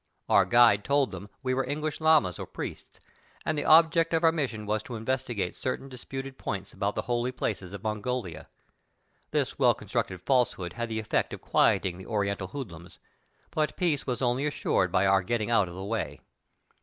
Our 0.27 0.45
guide 0.45 0.83
told 0.83 1.11
them 1.11 1.29
we 1.43 1.53
were 1.53 1.63
English 1.63 2.01
lamas 2.01 2.39
or 2.39 2.47
priests, 2.47 2.99
and 3.45 3.55
the 3.55 3.65
object 3.65 4.15
of 4.15 4.23
our 4.23 4.31
mission 4.31 4.65
was 4.65 4.81
to 4.81 4.95
investigate 4.95 5.55
certain 5.55 5.89
disputed 5.89 6.39
points 6.39 6.73
about 6.73 6.95
the 6.95 7.03
holy 7.03 7.31
places 7.31 7.71
of 7.71 7.83
Mongolia. 7.83 8.47
This 9.29 9.59
well 9.59 9.75
constructed 9.75 10.19
falsehood 10.19 10.73
had 10.73 10.89
the 10.89 10.97
effect 10.97 11.33
of 11.33 11.41
quieting 11.41 11.99
the 11.99 12.07
oriental 12.07 12.47
hoodlums, 12.47 12.97
but 13.51 13.77
peace 13.77 14.07
was 14.07 14.21
onl}^ 14.21 14.43
assured 14.47 14.91
by 14.91 15.05
our 15.05 15.21
getting 15.21 15.51
out 15.51 15.69
of 15.69 15.75
the 15.75 15.83
way. 15.85 16.19